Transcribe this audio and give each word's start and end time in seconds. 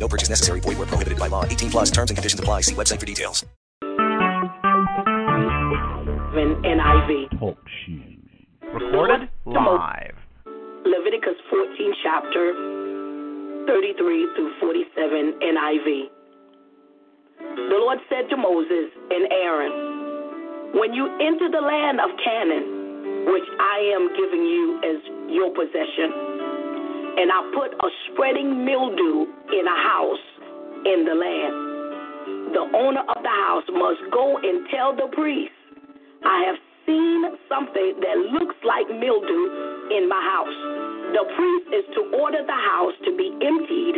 No 0.00 0.08
purchase 0.08 0.30
necessary. 0.30 0.60
Void 0.60 0.78
where 0.78 0.86
prohibited 0.86 1.18
by 1.18 1.28
law. 1.28 1.44
18 1.44 1.70
plus 1.70 1.90
terms 1.90 2.10
and 2.10 2.16
conditions 2.16 2.40
apply. 2.40 2.62
See 2.62 2.74
website 2.74 2.98
for 2.98 3.06
details. 3.06 3.44
NIV. 6.80 7.38
Talk 7.38 7.58
shoes. 7.84 8.18
Recorded 8.62 9.28
live. 9.44 10.14
Leviticus 10.84 11.36
14, 11.50 11.94
chapter 12.02 12.54
33 13.66 14.28
through 14.36 14.52
47, 14.60 15.40
NIV. 15.42 15.86
The 17.68 17.78
Lord 17.80 17.98
said 18.08 18.28
to 18.30 18.36
Moses 18.36 18.92
and 19.10 19.32
Aaron, 19.32 19.72
When 20.78 20.94
you 20.94 21.06
enter 21.20 21.50
the 21.50 21.60
land 21.60 22.00
of 22.00 22.10
Canaan, 22.22 23.26
which 23.32 23.48
I 23.58 23.78
am 23.96 24.08
giving 24.16 24.44
you 24.46 24.80
as 24.84 24.98
your 25.28 25.50
possession, 25.50 26.29
and 27.18 27.32
I 27.32 27.40
put 27.54 27.70
a 27.74 27.88
spreading 28.10 28.64
mildew 28.64 29.26
in 29.50 29.64
a 29.66 29.78
house 29.82 30.26
in 30.86 31.04
the 31.04 31.14
land, 31.14 31.54
the 32.54 32.64
owner 32.76 33.04
of 33.06 33.18
the 33.22 33.34
house 33.46 33.66
must 33.70 34.02
go 34.10 34.38
and 34.38 34.66
tell 34.70 34.94
the 34.94 35.08
priest, 35.14 35.54
I 36.24 36.44
have 36.46 36.58
seen 36.86 37.36
something 37.48 38.00
that 38.02 38.16
looks 38.34 38.56
like 38.64 38.88
mildew 38.90 39.44
in 39.94 40.08
my 40.08 40.18
house. 40.18 40.58
The 41.14 41.24
priest 41.36 41.66
is 41.74 41.86
to 41.94 42.00
order 42.18 42.42
the 42.42 42.60
house 42.74 42.94
to 43.06 43.10
be 43.14 43.30
emptied 43.38 43.96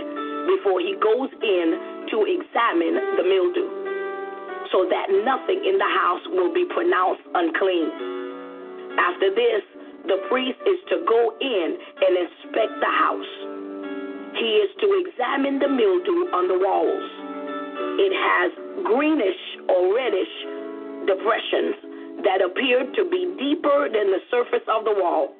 before 0.48 0.80
he 0.80 0.96
goes 1.00 1.30
in 1.32 1.66
to 2.12 2.16
examine 2.28 2.94
the 3.16 3.24
mildew, 3.24 3.68
so 4.74 4.84
that 4.90 5.06
nothing 5.24 5.64
in 5.64 5.78
the 5.78 5.90
house 5.96 6.24
will 6.34 6.52
be 6.52 6.66
pronounced 6.72 7.22
unclean. 7.34 7.88
After 8.98 9.32
this, 9.32 9.64
the 10.06 10.18
priest 10.28 10.58
is 10.66 10.80
to 10.90 11.04
go 11.06 11.34
in 11.38 11.68
and 11.78 12.12
inspect 12.18 12.74
the 12.82 12.90
house. 12.90 13.32
He 14.34 14.50
is 14.64 14.70
to 14.82 14.88
examine 15.06 15.62
the 15.62 15.68
mildew 15.68 16.32
on 16.34 16.50
the 16.50 16.58
walls. 16.58 17.06
It 18.02 18.10
has 18.10 18.50
greenish 18.82 19.42
or 19.70 19.94
reddish 19.94 20.34
depressions 21.06 21.76
that 22.26 22.42
appear 22.42 22.86
to 22.86 23.02
be 23.10 23.30
deeper 23.38 23.90
than 23.90 24.10
the 24.10 24.22
surface 24.30 24.64
of 24.66 24.84
the 24.84 24.94
wall. 24.96 25.34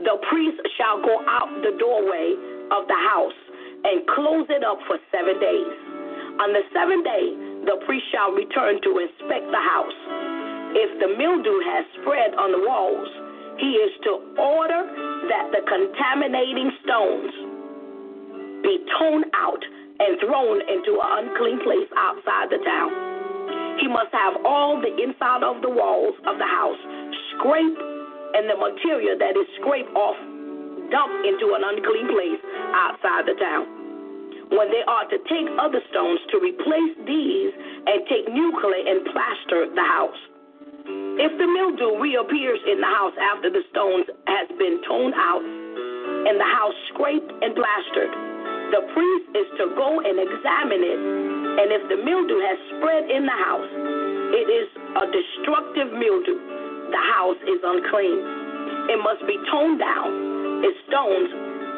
The 0.00 0.18
priest 0.28 0.60
shall 0.76 1.00
go 1.00 1.22
out 1.24 1.48
the 1.62 1.78
doorway 1.78 2.34
of 2.74 2.88
the 2.88 3.00
house 3.08 3.40
and 3.84 4.04
close 4.12 4.48
it 4.50 4.64
up 4.64 4.80
for 4.84 4.98
seven 5.14 5.38
days. 5.40 5.76
On 6.44 6.50
the 6.50 6.66
seventh 6.74 7.04
day, 7.06 7.26
the 7.64 7.78
priest 7.86 8.04
shall 8.10 8.34
return 8.34 8.82
to 8.82 8.90
inspect 8.98 9.46
the 9.48 9.64
house. 9.64 10.00
If 10.74 10.98
the 10.98 11.14
mildew 11.14 11.58
has 11.70 11.84
spread 12.02 12.34
on 12.34 12.50
the 12.50 12.62
walls, 12.66 13.08
he 13.58 13.70
is 13.78 13.92
to 14.02 14.12
order 14.38 14.82
that 15.30 15.46
the 15.54 15.62
contaminating 15.66 16.70
stones 16.82 17.32
be 18.62 18.80
torn 18.98 19.24
out 19.34 19.62
and 20.00 20.18
thrown 20.18 20.58
into 20.66 20.98
an 20.98 21.28
unclean 21.28 21.60
place 21.62 21.90
outside 21.96 22.50
the 22.50 22.58
town. 22.64 22.90
He 23.78 23.86
must 23.86 24.10
have 24.10 24.34
all 24.44 24.80
the 24.80 24.90
inside 25.02 25.42
of 25.42 25.62
the 25.62 25.70
walls 25.70 26.14
of 26.26 26.38
the 26.38 26.46
house 26.46 26.82
scraped 27.34 27.82
and 28.34 28.50
the 28.50 28.58
material 28.58 29.14
that 29.18 29.38
is 29.38 29.46
scraped 29.60 29.94
off 29.94 30.18
dumped 30.90 31.22
into 31.26 31.54
an 31.54 31.62
unclean 31.62 32.08
place 32.10 32.42
outside 32.74 33.26
the 33.26 33.38
town. 33.38 33.64
When 34.50 34.70
they 34.70 34.82
are 34.86 35.06
to 35.08 35.18
take 35.30 35.48
other 35.58 35.80
stones 35.90 36.20
to 36.30 36.36
replace 36.38 36.94
these 37.06 37.52
and 37.86 38.06
take 38.10 38.28
new 38.28 38.50
clay 38.60 38.82
and 38.86 39.06
plaster 39.10 39.66
the 39.70 39.86
house. 39.86 40.22
If 40.84 41.32
the 41.40 41.48
mildew 41.48 41.96
reappears 41.96 42.60
in 42.68 42.84
the 42.84 42.90
house 42.92 43.16
after 43.16 43.48
the 43.48 43.64
stones 43.72 44.04
has 44.28 44.48
been 44.60 44.84
torn 44.84 45.16
out 45.16 45.40
and 45.40 46.36
the 46.36 46.44
house 46.44 46.76
scraped 46.92 47.32
and 47.40 47.56
plastered, 47.56 48.12
the 48.68 48.84
priest 48.92 49.26
is 49.32 49.48
to 49.64 49.72
go 49.80 50.04
and 50.04 50.20
examine 50.20 50.84
it. 50.84 51.00
And 51.56 51.68
if 51.72 51.88
the 51.88 51.96
mildew 52.04 52.36
has 52.36 52.58
spread 52.76 53.08
in 53.08 53.24
the 53.24 53.38
house, 53.48 53.72
it 54.36 54.46
is 54.52 54.68
a 54.76 55.04
destructive 55.08 55.88
mildew. 55.96 56.36
The 56.92 57.02
house 57.16 57.40
is 57.48 57.60
unclean. 57.64 58.20
It 58.92 59.00
must 59.00 59.24
be 59.24 59.40
torn 59.48 59.80
down, 59.80 60.60
its 60.68 60.76
stones, 60.92 61.30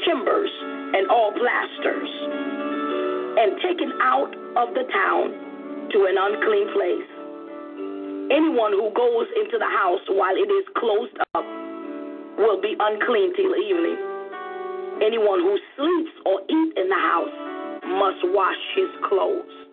timbers, 0.03 0.51
and 0.99 1.07
all 1.15 1.31
plasters, 1.31 2.11
and 3.39 3.55
taken 3.63 3.95
out 4.03 4.35
of 4.59 4.75
the 4.75 4.83
town 4.91 5.31
to 5.95 5.99
an 6.11 6.19
unclean 6.19 6.67
place. 6.75 7.16
Anyone 8.31 8.73
who 8.73 8.91
goes 8.91 9.29
into 9.39 9.55
the 9.59 9.71
house 9.71 10.03
while 10.11 10.35
it 10.35 10.51
is 10.51 10.67
closed 10.75 11.15
up 11.35 11.47
will 12.39 12.61
be 12.61 12.75
unclean 12.75 13.31
till 13.37 13.55
evening. 13.55 13.95
Anyone 14.99 15.47
who 15.47 15.55
sleeps 15.79 16.11
or 16.27 16.43
eats 16.51 16.75
in 16.75 16.89
the 16.91 16.99
house 16.99 17.31
must 17.87 18.19
wash 18.35 18.59
his 18.75 18.91
clothes. 19.09 19.66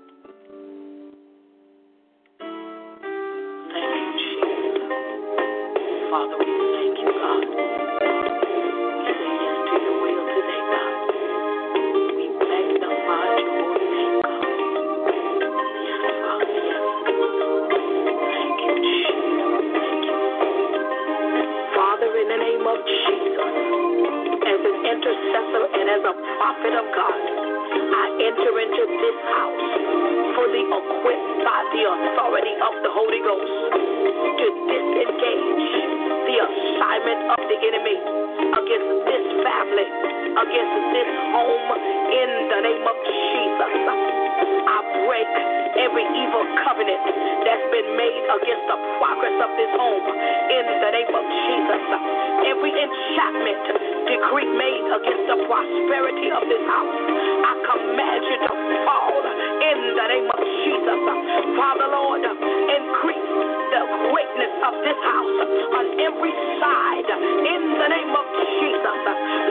Father 61.63 61.87
Lord, 61.95 62.19
increase 62.19 63.29
the 63.71 63.83
greatness 64.11 64.53
of 64.67 64.73
this 64.83 64.99
house 64.99 65.39
on 65.79 65.85
every 65.95 66.33
side 66.59 67.07
in 67.07 67.61
the 67.79 67.87
name 67.87 68.11
of 68.11 68.25
Jesus. 68.59 68.99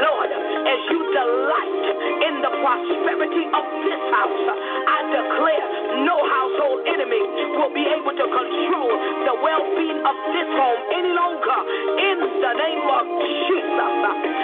Lord, 0.04 0.28
as 0.28 0.80
you 0.92 1.00
delight 1.08 1.84
in 2.28 2.34
the 2.44 2.52
prosperity 2.60 3.48
of 3.56 3.64
this 3.88 4.02
house, 4.12 4.44
I 4.44 4.98
declare 5.08 5.66
no 6.04 6.20
household 6.28 6.84
enemy 6.84 7.24
will 7.56 7.72
be 7.72 7.88
able 7.88 8.12
to 8.12 8.26
control 8.28 8.92
the 9.24 9.34
well 9.40 9.64
being 9.72 10.04
of 10.04 10.16
this 10.36 10.50
home 10.52 10.80
any 10.92 11.16
longer 11.16 11.60
in 11.96 12.16
the 12.28 12.52
name 12.60 12.84
of 12.92 13.04
Jesus. 13.24 13.92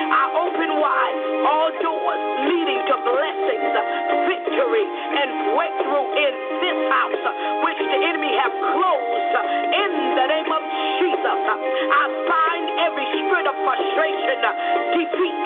I 0.08 0.24
open 0.40 0.70
wide 0.72 1.16
all 1.44 1.68
doors 1.84 2.22
blessings, 3.08 3.72
victory, 4.28 4.84
and 4.84 5.28
breakthrough 5.56 6.08
in 6.12 6.32
this 6.60 6.78
house, 6.92 7.22
uh, 7.24 7.32
which 7.64 7.80
the 7.80 8.00
enemy 8.04 8.32
have 8.36 8.52
closed 8.76 9.32
uh, 9.32 9.80
in 9.82 9.92
the 10.16 10.26
name 10.28 10.50
of 10.52 10.62
Jesus. 11.00 11.40
Uh, 11.48 11.56
I 11.56 12.04
bind 12.28 12.66
every 12.84 13.06
spirit 13.16 13.46
of 13.48 13.56
frustration, 13.64 14.38
defeat, 14.92 15.38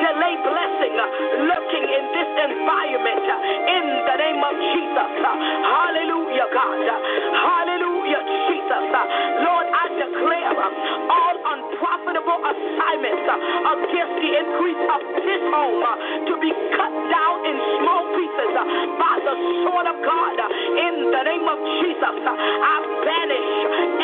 delay 0.00 0.34
blessing 0.40 0.94
lurking 1.48 1.84
in 1.84 2.04
this 2.16 2.30
environment 2.48 3.26
in 3.28 3.84
the 4.08 4.16
name 4.16 4.40
of 4.40 4.54
Jesus. 4.72 5.10
Hallelujah, 5.20 6.48
God. 6.52 6.80
Hallelujah, 6.80 8.22
Jesus. 8.48 8.84
Lord, 9.44 9.66
I 9.68 9.84
all 10.68 11.36
unprofitable 11.42 12.40
assignments 12.42 13.24
uh, 13.26 13.74
against 13.74 14.14
the 14.22 14.30
increase 14.38 14.82
of 14.86 15.00
this 15.22 15.42
home 15.50 15.82
uh, 15.82 15.92
to 16.30 16.34
be 16.38 16.50
cut 16.78 16.94
down 17.10 17.36
in 17.46 17.56
small 17.82 18.02
pieces 18.14 18.52
uh, 18.54 18.64
by 18.98 19.16
the 19.22 19.34
sword 19.66 19.86
of 19.90 19.96
God 20.06 20.36
in 20.38 20.94
the 21.10 21.22
name 21.26 21.46
of 21.46 21.58
Jesus. 21.82 22.14
I 22.26 22.76
banish 23.02 23.50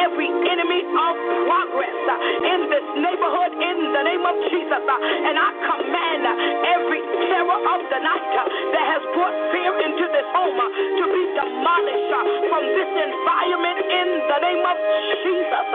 every 0.02 0.30
enemy 0.30 0.82
of 0.82 1.14
progress 1.46 1.98
in 2.42 2.60
this 2.70 2.86
neighborhood 2.98 3.52
in 3.54 3.76
the 3.94 4.02
name 4.02 4.24
of 4.26 4.36
Jesus 4.50 4.82
and 4.82 5.34
I 5.38 5.50
command 5.66 6.22
every 6.64 7.07
terror 7.28 7.60
of 7.60 7.80
the 7.92 8.00
night 8.00 8.32
uh, 8.34 8.44
that 8.72 8.84
has 8.96 9.02
brought 9.12 9.36
fear 9.52 9.72
into 9.84 10.04
this 10.08 10.24
home 10.32 10.56
uh, 10.56 10.68
to 10.68 11.04
be 11.12 11.22
demolished 11.36 12.12
uh, 12.12 12.24
from 12.48 12.64
this 12.72 12.88
environment 12.88 13.78
in 13.84 14.08
the 14.32 14.38
name 14.42 14.64
of 14.64 14.76
Jesus. 15.22 15.66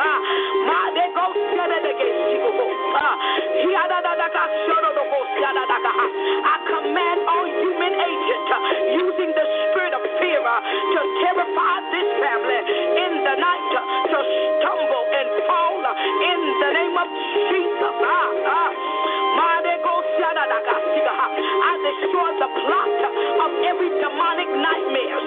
I 6.44 6.58
command 6.68 7.20
all 7.30 7.46
human 7.46 7.94
agents 7.94 8.52
using 8.98 9.30
the 9.34 9.46
spirit 9.70 9.94
of 9.94 10.04
fear 10.20 10.42
to 10.42 11.00
terrify 11.22 11.76
this 11.94 12.10
family 12.20 12.60
in 12.98 13.14
the 13.24 13.36
night 13.38 13.66
to 14.10 14.20
stumble 14.60 15.06
and 15.14 15.30
fall 15.46 15.80
in 15.86 16.40
the 16.60 16.70
name 16.74 16.98
of 16.98 17.08
Jesus. 17.50 19.23
I 20.44 21.72
destroy 21.80 22.30
the 22.36 22.50
plot 22.52 23.00
of 23.48 23.52
every 23.64 23.90
demonic 23.96 24.50
nightmare 24.52 25.20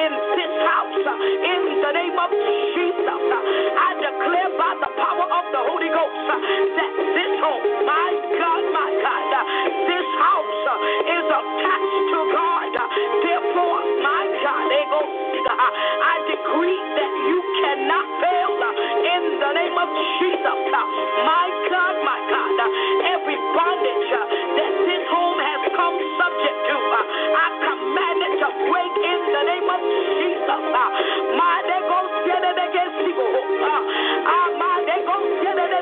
in 0.00 0.12
this 0.32 0.52
house 0.64 0.96
in 1.44 1.60
the 1.84 1.92
name 1.92 2.16
of 2.16 2.30
Jesus. 2.32 3.22
I 3.76 3.88
declare 4.00 4.50
by 4.56 4.72
the 4.80 4.90
power 4.96 5.28
of 5.28 5.44
the 5.52 5.60
Holy 5.68 5.92
Ghost 5.92 6.16
that 6.24 6.92
this 7.04 7.32
home, 7.44 7.84
my 7.84 8.10
God, 8.40 8.64
my 8.72 8.90
God, 8.96 9.32
this 9.92 10.08
house 10.24 10.64
is 11.04 11.26
attached 11.28 12.04
to 12.16 12.20
God. 12.32 12.72
Therefore, 13.28 13.80
my 14.00 14.24
God, 14.40 14.72
I 14.72 16.14
decree 16.32 16.80
that 16.96 17.12
you 17.28 17.38
cannot 17.60 18.06
the 19.42 19.52
name 19.58 19.74
of 19.74 19.88
Jesus. 20.22 20.58
Uh, 20.70 20.86
my 21.26 21.46
God, 21.66 21.94
my 22.06 22.18
God, 22.30 22.54
uh, 22.62 23.12
every 23.18 23.34
bondage 23.58 24.10
uh, 24.14 24.22
that 24.54 24.72
this 24.86 25.04
home 25.10 25.40
has 25.42 25.62
come 25.74 25.98
subject 26.14 26.58
to, 26.70 26.76
I 26.78 27.46
command 27.66 28.18
it 28.22 28.34
to 28.38 28.48
break 28.70 28.94
in 29.02 29.20
the 29.34 29.42
name 29.50 29.66
of 29.66 29.80
Jesus. 29.82 30.62
My 31.34 31.58
they 31.66 31.82
go 31.90 31.98
they 34.86 35.02
go 35.06 35.16
get 35.42 35.58
it 35.58 35.72
in 35.72 35.81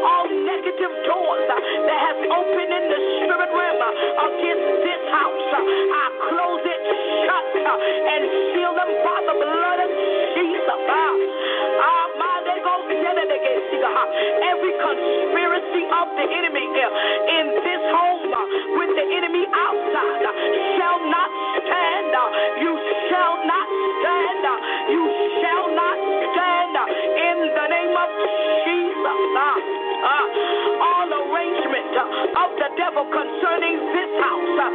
All 0.00 0.26
negative 0.30 0.94
doors 1.06 1.42
that 1.50 1.98
has 2.00 2.18
opened 2.30 2.72
in 2.72 2.84
the 2.88 3.00
spirit 3.20 3.50
realm 3.50 3.82
against 3.82 4.70
this 4.86 5.02
house, 5.10 5.50
I 5.52 6.04
close 6.30 6.64
it 6.64 6.80
shut 7.26 7.44
and 7.60 8.22
seal 8.54 8.72
them 8.74 8.90
by 9.04 9.18
the 9.26 9.36
blood 9.36 9.78
of 9.84 9.90
Jesus. 10.38 10.80
Ah. 10.88 11.10
Every 14.50 14.74
conspiracy 14.76 15.82
of 15.90 16.06
the 16.16 16.26
enemy 16.30 16.66
in 16.66 17.46
this 17.64 17.82
home 17.90 18.32
with 18.78 18.92
the 18.96 19.06
enemy 19.16 19.44
outside 19.50 20.26
shall 20.78 21.00
not 21.10 21.30
stand. 21.64 22.14
You 22.60 22.72
the 32.60 32.68
devil 32.76 33.08
concerning 33.08 33.76
this 33.96 34.12
house 34.20 34.56
uh, 34.60 34.68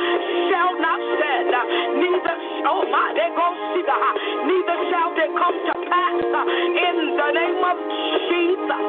shall 0.50 0.74
not 0.82 0.98
stand. 0.98 1.54
Uh, 1.54 1.62
neither, 2.02 2.36
oh 2.66 2.82
my, 2.90 3.14
they 3.14 3.30
go 3.38 3.46
see 3.78 3.86
the 3.86 3.98
neither 4.50 4.78
shall 4.90 5.14
they 5.14 5.30
come 5.38 5.54
to 5.54 5.74
pass 5.86 6.18
uh, 6.18 6.42
in 6.82 6.98
the 7.14 7.30
name 7.30 7.62
of 7.62 7.78
Jesus. 8.26 8.86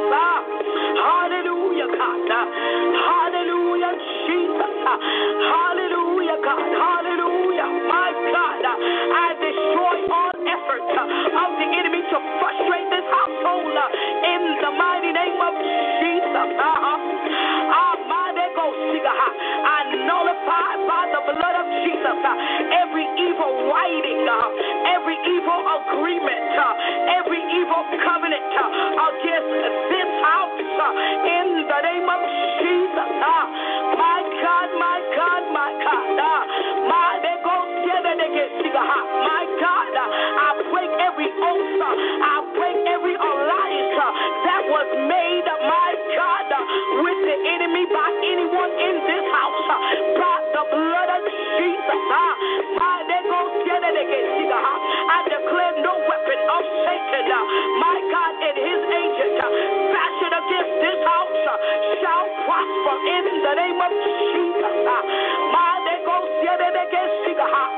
Hallelujah, 0.97 1.93
God. 1.93 2.25
Hallelujah, 2.25 3.93
Jesus. 4.25 4.75
Hallelujah, 4.81 6.39
God. 6.41 6.65
Hallelujah, 6.65 7.69
my 7.93 8.11
God. 8.33 8.65
I 8.65 9.29
destroy 9.37 9.97
all 10.09 10.33
efforts 10.41 10.93
of 10.97 11.49
the 11.61 11.69
enemy 11.69 12.01
to 12.01 12.19
frustrate 12.41 12.89
this 12.89 13.05
household 13.13 13.77
in 13.77 14.41
the 14.65 14.73
mighty 14.73 15.13
name 15.13 15.37
of 15.37 15.53
Jesus. 16.01 16.96
I 19.05 19.79
nullify 20.07 20.73
by 20.89 21.03
the 21.13 21.23
blood 21.37 21.57
of 21.61 21.67
Jesus 21.85 22.17
every 22.73 23.07
evil 23.19 23.69
writing, 23.69 24.25
every 24.89 25.19
evil 25.37 25.61
agreement, 25.61 26.49
uh, 26.57 27.19
every 27.21 27.43
evil 27.61 27.83
covenant 28.01 28.47
uh, 28.57 29.09
against 29.13 29.53
this 29.93 30.11
house 30.25 30.57
uh, 30.57 30.89
in 31.29 31.47
the 31.67 31.81
name 31.83 32.09
of 32.09 32.21
Jesus. 32.63 33.11
My 34.01 34.21
God, 34.43 34.69
my 34.81 34.99
God, 35.13 35.43
my 35.53 35.71
God. 35.83 36.07
My 36.89 37.19
they 37.21 37.37
go 37.43 37.57
together, 37.67 38.13
they 38.17 38.31
get 38.33 38.51
my 38.77 39.43
God, 39.61 39.93
I 39.97 40.49
break 40.71 40.91
every 41.03 41.31
oath, 41.33 41.81
I 41.83 42.35
break 42.55 42.79
every 42.87 43.17
alliance 43.17 43.99
that 44.47 44.63
was 44.69 44.89
made, 45.09 45.47
my 45.47 45.91
God, 46.15 46.49
with 47.03 47.21
the 47.27 47.37
enemy 47.57 47.85
by 47.91 48.11
by 49.67 50.39
the 50.55 50.63
blood 50.71 51.11
of 51.19 51.23
Jesus. 51.59 52.03
Uh, 52.11 52.37
against 53.97 54.35
you. 54.39 54.49
Uh, 54.53 54.61
I 55.09 55.19
declare 55.27 55.75
no 55.83 55.95
weapon 55.99 56.41
of 56.47 56.63
Satan, 56.85 57.27
uh, 57.33 57.43
my 57.81 57.97
God, 58.13 58.35
and 58.45 58.57
his 58.61 58.83
agent 58.87 59.37
fashioned 59.91 60.37
against 60.37 60.75
this 60.85 61.01
house 61.07 61.45
shall 62.03 62.27
prosper 62.45 62.97
in 63.09 63.25
the 63.41 63.55
name 63.57 63.79
of 63.81 63.93
Jesus. 63.93 64.77
My 64.87 65.76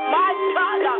my 0.09 0.29
uh, 0.85 0.97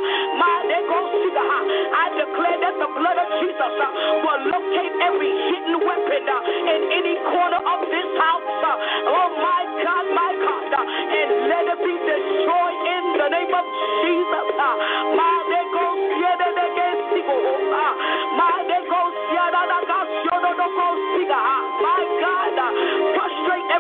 God, 0.90 1.62
I 1.94 2.06
declare 2.18 2.58
that 2.58 2.76
the 2.82 2.90
blood 2.98 3.18
of 3.22 3.30
Jesus 3.38 3.74
uh, 3.78 3.90
will 4.26 4.42
locate 4.50 4.94
every 5.06 5.30
hidden 5.30 5.78
weapon 5.86 6.24
uh, 6.26 6.74
in 6.74 6.82
any 6.90 7.16
corner 7.30 7.62
of 7.62 7.80
this 7.86 8.10
house. 8.18 8.48
Oh 9.14 9.30
my 9.38 9.62
God, 9.86 10.06
my 10.10 10.32
God, 10.42 10.74
and 10.74 11.30
let 11.54 11.66
it 11.70 11.80
be 11.86 11.96
destroyed 12.02 12.80
in 12.98 13.04
the 13.22 13.28
name 13.30 13.54
of 13.54 13.66
Jesus. 14.02 14.48
My 15.14 15.40
frustrate 21.80 22.19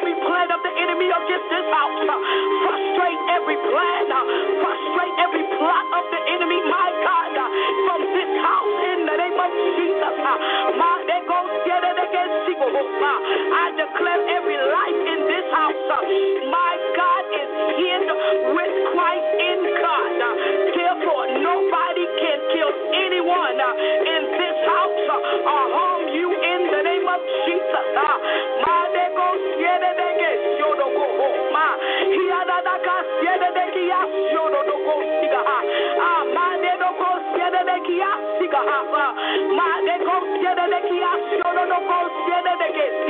every 0.09 0.25
plan 0.25 0.49
of 0.49 0.61
the 0.65 0.73
enemy 0.73 1.05
against 1.05 1.49
this 1.53 1.67
house. 1.69 2.01
Uh, 2.01 2.17
frustrate 2.65 3.21
every 3.29 3.57
plan. 3.61 4.05
Uh, 4.09 4.25
frustrate 4.57 5.15
every 5.21 5.45
plot 5.61 5.85
of 6.01 6.03
the 6.09 6.21
enemy, 6.33 6.57
my 6.65 6.89
God, 7.05 7.33
uh, 7.37 7.45
from 7.85 8.01
this 8.17 8.31
house 8.41 8.77
in 8.89 8.99
the 9.05 9.15
name 9.21 9.37
of 9.37 9.51
Jesus. 9.77 10.13
My, 10.81 10.97
they 11.05 11.21
go 11.29 11.45
together 11.45 11.93
against 11.93 12.49
I 12.49 13.71
declare 13.77 14.21
every 14.33 14.57
life 14.57 14.99
in 15.13 15.19
this 15.29 15.47
house, 15.53 15.85
my 16.49 16.73
God, 16.97 17.23
is 17.29 17.51
hid 17.77 18.05
with 18.57 18.73
Christ 18.89 19.31
in 19.37 19.59
God. 19.77 20.17
Therefore, 20.73 21.25
nobody 21.39 22.05
can 22.17 22.39
kill 22.49 22.71
anyone 22.97 23.61
in 23.61 24.21
this 24.33 24.57
house 24.65 25.05
or 25.45 25.63
harm 25.77 26.03
you 26.17 26.27
in 26.33 26.61
the 26.73 26.81
name 26.81 27.05
of 27.05 27.21
Jesus. 27.45 27.89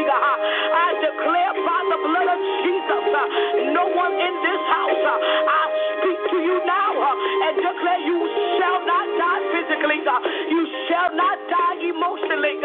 I 0.10 0.98
declare 1.02 1.54
by 1.66 1.82
the 1.86 1.98
blood 2.02 2.30
of 2.34 2.40
Jesus, 2.66 3.06
uh, 3.14 3.22
no 3.78 3.84
one 3.94 4.14
in 4.18 4.34
this 4.42 4.62
house, 4.74 5.04
uh, 5.06 5.54
I 5.54 5.62
speak 6.02 6.20
to 6.34 6.38
you 6.42 6.58
now 6.66 6.90
uh, 6.98 7.46
and 7.46 7.56
declare 7.62 8.00
you 8.10 8.20
shall 8.58 8.82
not 8.90 9.06
die 9.22 9.44
physically, 9.54 10.02
you 10.50 10.64
shall 10.90 11.14
not 11.14 11.38
die 11.46 11.78
emotionally, 11.94 12.58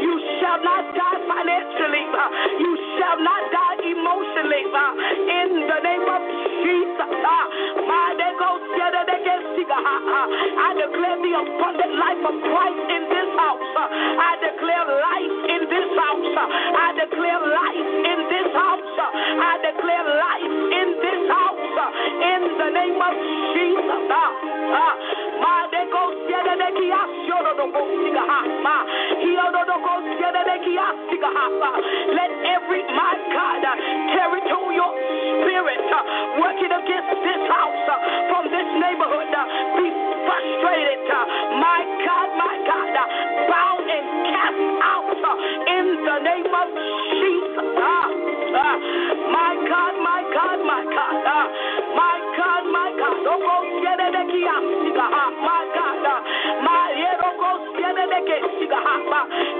you 0.00 0.14
shall 0.40 0.60
not 0.64 0.84
die 0.96 1.20
financially, 1.28 2.04
you 2.64 2.72
shall 2.96 3.18
not 3.20 3.42
die 3.52 3.78
emotionally, 3.92 4.62
in 4.64 5.50
the 5.68 5.78
name 5.84 6.05
I 10.66 10.70
declare 10.74 11.18
the 11.22 11.32
abundant 11.38 11.94
life 11.94 12.22
of 12.26 12.34
Christ 12.42 12.80
in 12.90 13.02
this 13.06 13.28
house. 13.38 13.62
I 14.18 14.32
declare 14.42 14.86
life 14.86 15.36
in 15.46 15.62
this 15.70 15.88
house. 15.94 16.26
I 16.74 16.88
declare 16.98 17.40
life 17.46 17.88
in 18.02 18.18
this 18.26 18.48
house. 18.50 18.90
I 19.06 19.52
declare 19.62 20.06
life 20.10 20.54
in 20.74 20.88
this 20.98 21.22
house. 21.30 21.55
In 21.86 22.40
the 22.58 22.70
name 22.70 23.00
of 23.00 23.14
Jesus. 23.54 23.86
Let 32.06 32.30
every, 32.44 32.82
my 32.94 33.14
God, 33.32 33.62
ah, 33.66 33.76
territorial 34.14 34.90
spirit 35.42 35.80
ah. 35.92 36.04
working 36.40 36.72
against 36.72 37.10
this 37.24 37.42
house 37.50 37.86
ah, 37.90 37.98
from 38.30 38.44
this 38.50 38.68
neighborhood 38.80 39.30
be 39.76 39.86
frustrated. 40.26 41.00
My 41.60 41.80
God, 42.04 42.28
my 42.36 42.54
God, 42.66 42.94
bound 43.48 43.86
and 43.90 44.06
cast 44.30 44.62
out 44.82 45.06
in 45.66 45.86
the 46.04 46.18
name 46.22 46.50
of 46.50 46.68
Jesus. 47.16 47.66
My 49.30 49.52
God, 49.68 49.94
my 50.00 50.20
God, 50.32 50.58
my 50.64 50.82
God, 50.92 51.75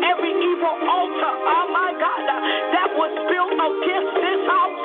every 0.07 0.33
evil 0.33 0.77
altar, 0.87 1.33
oh 1.35 1.67
my 1.73 1.91
God, 1.99 2.23
that 2.73 2.91
was 2.95 3.13
built 3.27 3.53
against 3.59 4.15
this 4.23 4.41
house, 4.47 4.76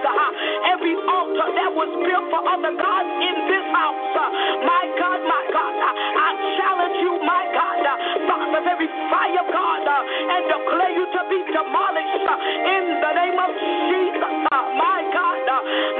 Every 0.00 0.96
altar 0.96 1.48
that 1.52 1.70
was 1.76 1.90
built 2.00 2.26
for 2.32 2.40
other 2.40 2.72
gods 2.72 3.12
in 3.20 3.36
this 3.52 3.66
house, 3.68 4.16
my 4.64 4.84
God, 4.96 5.20
my 5.28 5.44
God, 5.52 5.74
I 5.76 6.28
challenge 6.56 6.98
you, 7.04 7.12
my 7.20 7.44
God, 7.52 7.84
by 8.24 8.40
the 8.48 8.60
very 8.64 8.88
fire 9.12 9.44
God, 9.52 9.84
and 9.84 10.42
declare 10.48 10.92
you 10.96 11.04
to 11.04 11.22
be 11.28 11.38
demolished 11.52 12.28
in 12.64 12.84
the 12.96 13.12
name 13.12 13.38
of 13.38 13.50
Jesus. 13.92 14.34
My 14.50 15.00
God, 15.12 15.44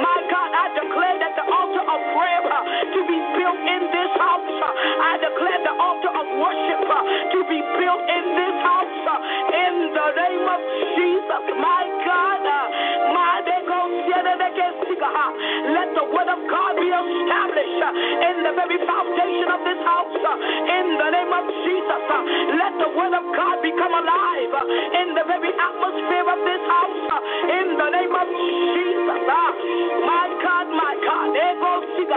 my 0.00 0.18
God, 0.32 0.50
I 0.54 0.66
declare 0.72 1.16
that 1.20 1.34
the 1.36 1.44
altar 1.44 1.84
of 1.84 2.00
prayer 2.16 2.40
to 2.40 3.00
be 3.04 3.18
built 3.36 3.60
in 3.60 3.82
this 3.92 4.12
house. 4.16 4.48
I 5.00 5.20
declare 5.20 5.60
the 5.60 5.74
altar 5.76 6.12
of 6.12 6.26
worship 6.40 6.80
to 6.88 7.38
be 7.48 7.60
built 7.60 8.04
in 8.08 8.24
this 8.36 8.56
house 8.64 8.88
in 9.52 9.74
the 9.92 10.08
name 10.16 10.46
of 10.48 10.60
Jesus. 10.96 11.44
My 11.60 11.82
God, 12.04 12.44
my 13.12 13.39
let 15.00 15.88
the 15.96 16.04
word 16.12 16.28
of 16.28 16.40
God 16.44 16.76
be 16.76 16.92
established 16.92 17.80
uh, 17.80 18.28
in 18.28 18.36
the 18.44 18.52
very 18.52 18.78
foundation 18.84 19.48
of 19.48 19.60
this 19.64 19.80
house 19.80 20.12
uh, 20.12 20.76
in 20.76 20.86
the 21.00 21.08
name 21.08 21.32
of 21.32 21.44
Jesus. 21.64 22.02
Uh, 22.04 22.20
let 22.60 22.72
the 22.76 22.90
word 22.92 23.14
of 23.16 23.24
God 23.32 23.56
become 23.64 23.94
alive 23.96 24.52
in 25.00 25.16
the 25.16 25.24
very 25.24 25.52
atmosphere 25.56 26.26
of 26.28 26.40
this 26.44 26.62
house 26.68 27.08
in 27.48 27.66
the 27.80 27.88
name 27.96 28.12
of 28.12 28.28
Jesus. 28.28 29.24
My 30.04 30.26
God, 30.44 30.66
my 30.68 30.94
God, 31.00 31.28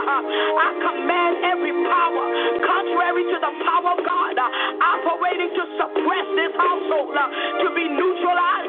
I 0.03 0.69
command 0.79 1.33
every 1.43 1.73
power 1.87 2.25
contrary 2.63 3.23
to 3.31 3.37
the 3.39 3.53
power 3.63 3.89
of 3.95 3.99
God 4.03 4.35
operating 4.39 5.51
to 5.55 5.63
suppress 5.75 6.27
this 6.35 6.53
household 6.55 7.15
to 7.15 7.67
be 7.75 7.85
neutralized 7.89 8.62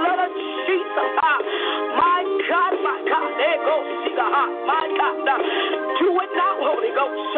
blood 0.00 0.20
of 0.26 0.32
Jesus. 0.34 1.08
My 1.98 2.20
God, 2.48 2.72
my 2.82 2.98
God, 3.08 3.30
there 3.38 3.60
goes 3.66 3.98
my 4.66 4.84
God. 4.98 5.16
Do 5.98 6.08
it 6.10 6.32
now, 6.34 6.54
Holy 6.58 6.92
Ghost. 6.94 7.34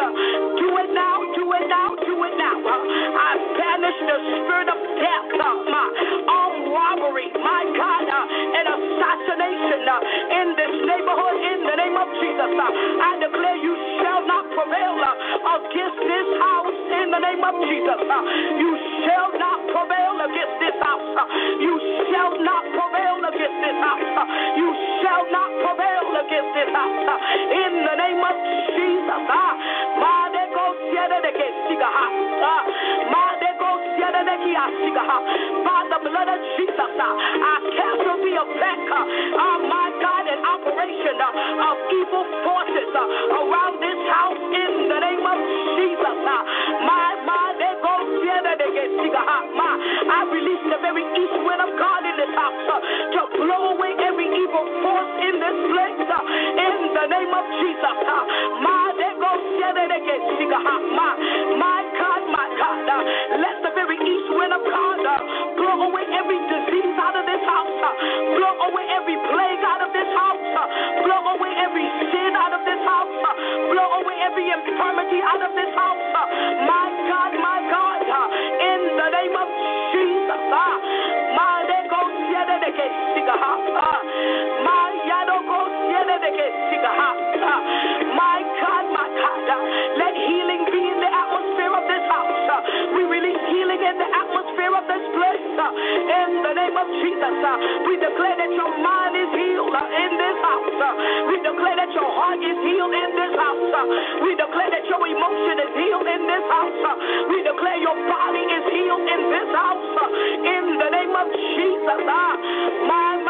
Do 0.59 0.69
it 0.81 0.91
now, 0.95 1.17
do 1.37 1.45
it 1.53 1.67
now, 1.69 1.89
do 1.97 2.15
it 2.25 2.37
now. 2.39 2.57
I 2.57 3.31
banish 3.59 3.99
the 4.07 4.19
spirit 4.45 4.69
of 4.69 4.79
death, 5.01 5.29
armed 5.41 6.67
robbery, 6.73 7.29
my 7.37 7.63
God, 7.77 8.05
and 8.09 8.67
assassination 8.69 9.81
in 10.41 10.47
this 10.57 10.75
neighborhood 10.89 11.37
in 11.53 11.61
the 11.69 11.77
name 11.77 11.97
of 11.97 12.09
Jesus. 12.21 12.51
I 12.59 13.11
declare 13.21 13.57
you 13.61 13.75
shall 14.03 14.25
not 14.27 14.45
prevail 14.57 14.97
against 15.01 16.01
this 16.01 16.29
house 16.41 16.70
in 17.11 17.19
the 17.19 17.27
name 17.27 17.43
of 17.43 17.55
Jesus. 17.67 18.01
Uh, 18.07 18.23
you 18.63 18.71
shall 19.03 19.35
not 19.35 19.59
prevail 19.75 20.15
against 20.31 20.57
this 20.63 20.79
house. 20.79 21.11
Uh, 21.19 21.27
you 21.59 21.75
shall 22.07 22.39
not 22.39 22.63
prevail 22.71 23.19
against 23.27 23.59
this 23.67 23.79
house. 23.83 24.15
Uh, 24.15 24.27
you 24.55 24.71
shall 25.03 25.27
not 25.35 25.51
prevail 25.59 26.07
against 26.23 26.53
this 26.55 26.71
house. 26.71 27.03
In 27.51 27.73
the 27.83 27.95
name 27.99 28.23
of 28.23 28.37
Jesus. 28.79 29.23
By 34.61 35.83
the 35.91 35.99
blood 36.03 36.29
of 36.29 36.41
Jesus, 36.57 36.93
I 37.01 37.55
cancel 37.75 38.17
the 38.23 38.33
effect, 38.39 38.89
oh 38.91 39.59
my 39.67 39.89
God, 40.03 40.25
and 40.27 40.41
operation 40.43 41.17
of 41.19 41.75
evil 41.91 42.25
forces 42.45 42.91
Release 50.61 50.77
the 50.77 50.83
very 50.85 51.05
east 51.17 51.37
wind 51.47 51.63
of 51.63 51.73
God 51.79 52.05
in 52.05 52.17
this 52.21 52.33
house 52.37 52.69
uh, 52.69 52.81
to 53.17 53.21
blow 53.41 53.73
away 53.77 53.97
every 54.05 54.29
evil 54.29 54.67
force 54.85 55.13
in 55.25 55.41
this 55.41 55.59
place 55.73 56.01
uh, 56.05 56.21
in 56.21 56.75
the 56.93 57.07
name 57.09 57.33
of 57.33 57.45
Jesus. 57.65 57.97
Uh, 58.05 58.61
my, 58.61 58.93
they 59.01 59.13
go, 59.21 59.33
my 61.57 61.81
God, 61.97 62.23
my 62.33 62.47
God, 62.61 62.79
let 63.41 63.57
the 63.65 63.73
very 63.75 63.97
east 63.99 64.29
wind 64.37 64.53
of 64.53 64.63
God 64.65 64.99
blow 65.57 65.79
away 65.89 66.05
every 66.15 66.39
disease 66.51 66.97
out 67.01 67.17
of 67.17 67.25
this 67.27 67.43
house, 67.45 67.75
blow 68.39 68.55
away 68.71 68.87
every 68.95 69.17
plague 69.33 69.63
out 69.65 69.83
of 69.83 69.91
this 69.93 70.11
house, 70.15 70.41
blow 71.05 71.23
away 71.37 71.53
every 71.59 71.87
sin 72.13 72.33
out 72.37 72.53
of 72.55 72.63
this 72.67 72.83
house, 72.85 73.13
blow 73.73 73.89
away 74.05 74.17
every 74.25 74.47
infirmity 74.51 75.21
out 75.25 75.43
of 75.43 75.53
this 75.57 75.73
house. 75.75 76.03
My 76.69 76.87
God, 77.09 77.33
my 77.43 77.59
God, 77.71 77.90
God, 88.61 88.87
my 88.93 89.09
God, 89.17 89.49
let 89.99 90.15
healing 90.15 90.63
be 90.69 90.81
in 90.85 90.99
the 91.01 91.11
atmosphere 91.11 91.73
of 91.73 91.85
this 91.89 92.05
house. 92.13 92.65
We 92.95 93.03
release 93.09 93.43
healing 93.51 93.81
in 93.81 93.97
the 93.97 94.09
atmosphere 94.11 94.73
of 94.77 94.85
this 94.87 95.05
place. 95.17 95.45
In 95.51 96.31
the 96.45 96.55
name 96.55 96.77
of 96.77 96.89
Jesus, 97.01 97.35
we 97.89 97.95
declare 98.01 98.37
that 98.37 98.53
your 98.53 98.73
mind 98.81 99.15
is 99.17 99.31
healed 99.33 99.77
in 99.77 100.11
this 100.17 100.39
house. 100.45 100.81
We 101.33 101.37
declare 101.41 101.77
that 101.81 101.93
your 101.97 102.11
heart 102.11 102.41
is 102.41 102.59
healed 102.65 102.95
in 102.95 103.11
this 103.17 103.35
house. 103.37 103.75
We 104.25 104.31
declare 104.37 104.71
that 104.73 104.85
your 104.89 105.03
emotion 105.05 105.57
is 105.61 105.73
healed 105.77 106.09
in 106.09 106.23
this 106.29 106.45
house. 106.53 106.85
We 107.33 107.39
declare 107.45 107.79
your 107.81 107.97
body 108.09 108.45
is 108.45 108.65
healed 108.73 109.07
in 109.09 109.23
this 109.33 109.51
house. 109.57 109.89
In 110.45 110.65
the 110.79 110.89
name 110.91 111.15
of 111.17 111.29
Jesus. 111.33 112.01
My, 112.07 112.37
my, 112.87 112.89
my, 112.89 112.89
my, 112.89 112.99
my, 113.01 113.25
my. 113.25 113.30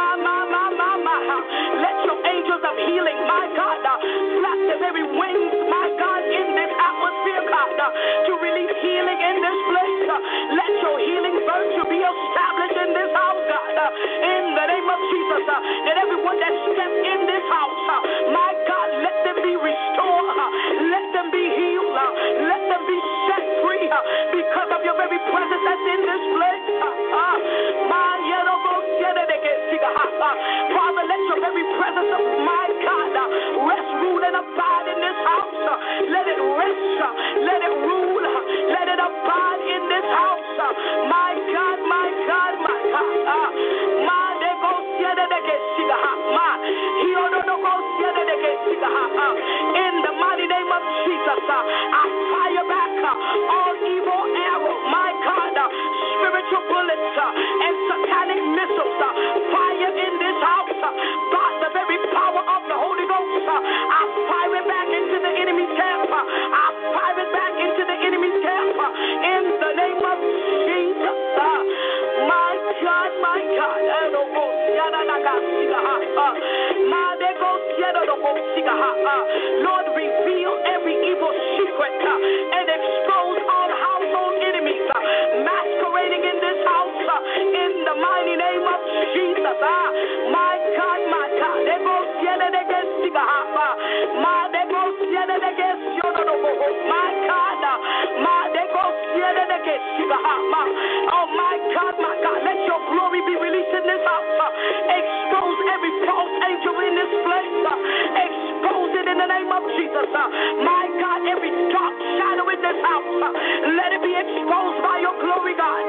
Let 1.81 1.97
your 2.05 2.19
angels 2.25 2.63
of 2.65 2.75
healing, 2.89 3.19
my 3.27 3.45
God, 3.57 3.79
uh, 3.85 3.97
slap 4.39 4.61
the 4.71 4.77
very 4.81 5.05
wings, 5.05 5.55
my 5.71 5.87
God, 5.99 6.23
in 6.27 6.47
this 6.57 6.73
atmosphere, 6.75 7.43
God, 7.49 7.73
uh, 7.81 7.89
to 8.27 8.33
release 8.41 8.75
healing 8.83 9.21
in 9.21 9.37
this 9.41 9.59
place. 9.71 10.03
Uh, 10.11 10.19
let 10.59 10.73
your 10.83 10.97
healing 11.01 11.37
virtue 11.47 11.87
be 11.89 12.01
established 12.03 12.79
in 12.79 12.91
this 12.95 13.11
house, 13.15 13.43
God, 13.49 13.75
in 14.23 14.43
the 14.57 14.67
name 14.67 14.89
of 14.89 15.01
Jesus. 15.13 15.43
That 15.47 15.97
everyone 15.99 16.39
that 16.41 16.55
steps 16.75 16.99
in 17.05 17.21
this 17.27 17.45
house, 17.49 17.77
my 18.35 18.51
God, 18.67 18.89
let 19.05 19.17
them 19.25 19.39
be 19.43 19.55
restored, 19.57 20.10
because 25.01 25.09
of 25.09 25.09
your 25.09 25.09
very 25.09 25.21
presence 25.33 25.65
that's 25.65 25.87
in 25.89 26.01
this 26.05 26.25
place. 26.37 26.67
Father, 30.71 31.05
let 31.09 31.21
your 31.25 31.41
very 31.41 31.65
presence 31.81 32.11
of 32.13 32.25
my 32.45 32.67
God 32.85 33.13
uh, 33.17 33.25
rest, 33.65 33.91
rule, 34.05 34.23
and 34.25 34.37
abide 34.37 34.89
in 34.93 34.99
this 35.01 35.19
house. 35.25 35.57
Uh. 35.57 35.77
Let 36.13 36.27
it 36.29 36.41
rest, 36.41 37.01
uh, 37.01 37.13
let 37.49 37.61
it 37.65 37.75
rule, 37.81 38.25
let 38.69 38.87
it 38.89 39.01
abide 39.01 39.63
in 39.65 39.83
this 39.89 40.05
house. 40.05 40.39
My 41.09 41.33
God, 41.49 41.79
my 41.89 42.09
God, 42.29 42.55
my 42.61 42.79
God. 42.93 43.55
In 49.81 49.95
the 50.03 50.13
mighty 50.21 50.47
name 50.47 50.71
of 50.73 50.83
Jesus, 51.05 51.41
I 51.49 52.05
fire 52.31 52.67
back 52.69 52.93
all 53.51 53.70
spiritual 56.21 56.65
bullets 56.69 57.17
uh, 57.17 57.65
and 57.65 57.75
satanic 57.89 58.41
missiles. 58.53 58.97
Uh, 59.01 59.09
fire 59.49 59.93
in 59.97 60.13
this 60.21 60.39
house 60.45 60.81
uh, 60.85 60.91
by 61.33 61.51
the 61.65 61.71
very 61.73 61.99
power 62.13 62.45
of 62.45 62.63
the 62.69 62.77
Holy 62.77 63.07
Ghost. 63.09 63.49
I 63.49 64.03
fire 64.29 64.55
it 64.61 64.67
back 64.69 64.89
into 64.93 65.17
the 65.17 65.33
enemy's 65.33 65.73
camp. 65.81 66.13
I 66.13 66.67
fire 66.93 67.19
it 67.25 67.31
back 67.33 67.55
into 67.57 67.83
the 67.89 67.97
enemy's 68.05 68.39
camp 68.45 68.77
in 68.77 69.43
the 69.65 69.71
name 69.81 70.03
of 70.05 70.19
Jesus. 70.69 71.19
My 72.29 72.53
God, 72.85 73.11
my 73.25 73.41
God. 73.57 73.81
Lord, 79.61 79.87
reveal 79.97 80.53
every 80.65 80.95
evil 80.95 81.33
secret 81.59 81.95
and 82.01 82.67
expose 82.71 83.39
all 83.51 83.60
in 87.39 87.73
the 87.85 87.95
mighty 87.95 88.37
name 88.37 88.65
of 88.67 88.81
Jesus. 89.15 89.59
Ah, 89.63 89.89
My 90.33 90.55
God, 90.77 91.01
my 91.11 91.27
God. 91.39 91.59
My 96.91 97.13
God. 97.27 97.63
Ah. 97.65 98.47
De 98.55 98.63
go 98.75 98.85
Oh 101.11 101.27
my 101.37 101.55
God, 101.75 101.95
my 101.99 102.15
God. 102.23 102.39
Let 102.47 102.59
your 102.67 102.81
glory 102.95 103.21
be 103.27 103.35
released 103.37 103.75
in 103.75 103.85
this 103.87 104.03
house. 104.07 104.39
Ah. 104.39 104.53
Expose 104.95 105.59
every 105.75 105.93
false 106.07 106.35
angel 106.47 106.77
in 106.87 106.95
this 106.95 107.13
place. 107.27 107.55
Ah. 107.67 107.79
Expose 108.27 108.93
it 109.01 109.07
in 109.11 109.19
the 109.19 109.27
name 109.27 109.51
of 109.51 109.63
Jesus. 109.75 110.09
My 110.63 110.85
God, 111.03 111.10
Let 113.21 113.91
it 113.93 114.03
be 114.03 114.15
exposed 114.17 114.79
by 114.83 114.97
your 115.05 115.17
glory, 115.21 115.55
God. 115.57 115.85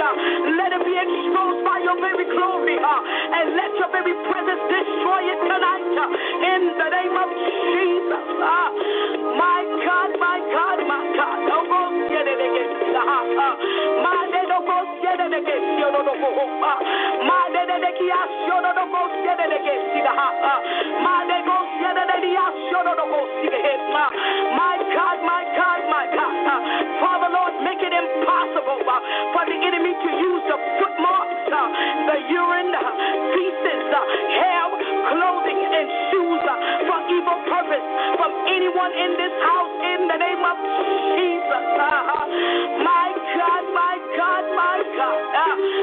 Let 0.60 0.72
it 0.76 0.84
be 0.84 0.96
exposed 1.00 1.62
by 1.64 1.80
your 1.84 1.98
very 2.02 2.28
glory. 2.28 2.78
Uh, 2.78 3.38
and 3.40 3.56
let 3.56 3.72
your 3.80 3.90
very 3.92 4.16
presence 4.28 4.64
destroy 4.68 5.22
it 5.32 5.40
tonight. 5.48 5.88
Uh, 5.96 6.08
in 6.56 6.62
the 6.76 6.90
name 6.92 7.16
of 7.16 7.30
Jesus. 7.32 8.26
Uh. 8.44 8.68
My 9.40 9.60
God, 9.86 10.12
my 10.20 10.38
God, 10.52 10.80
my 10.88 11.04
God. 11.16 11.32
My 23.92 24.11
God, 24.94 25.18
my 25.25 25.44
God, 25.58 25.82
my 25.89 26.06
God. 26.13 26.34
Father 27.01 27.30
Lord, 27.34 27.53
make 27.65 27.82
it 27.82 27.94
impossible 27.94 28.82
uh, 28.86 29.00
for 29.34 29.44
the 29.50 29.58
enemy 29.58 29.94
to 29.94 30.10
use 30.22 30.44
the 30.50 30.58
footmarks, 30.80 31.41
uh, 31.50 31.60
the 32.13 32.18
urine, 32.30 32.74
uh, 32.74 32.82
feces, 33.34 33.84
hair, 34.38 34.65
clothing, 35.10 35.60
and 35.65 35.88
shoes 36.13 36.41
for 36.88 37.00
evil 37.10 37.38
purpose 37.50 37.86
from 38.20 38.32
anyone 38.50 38.94
in 38.94 39.12
this 39.18 39.34
house 39.46 39.74
in 39.98 40.00
the 40.08 40.18
name 40.18 40.41
of 40.46 40.58
Jesus. 41.18 41.63
My 42.86 43.08
God, 43.38 43.63
my 43.74 43.96
God, 44.18 44.44
my 44.56 44.77
God. 44.98 45.20
I 45.34 45.82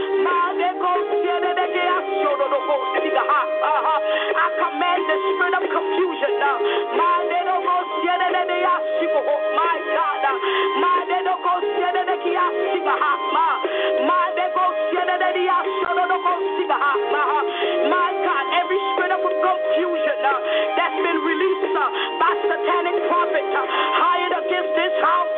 confusion 19.59 20.19
uh, 20.23 20.33
that's 20.79 20.99
been 21.03 21.21
released 21.27 21.75
uh, 21.75 21.83
by 22.23 22.33
satanic 22.47 22.97
prophets 23.11 23.53
uh, 23.55 23.63
hired 23.99 24.35
against 24.39 24.73
this 24.79 24.95
house, 25.03 25.35